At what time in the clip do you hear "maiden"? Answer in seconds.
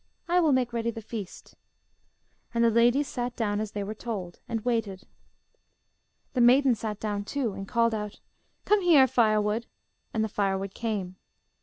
6.41-6.73